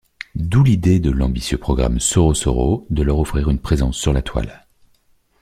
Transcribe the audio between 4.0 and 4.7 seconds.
la Toile.